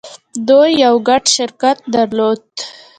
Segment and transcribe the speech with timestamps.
[0.47, 2.41] دوی يو ګډ شرکت درلود.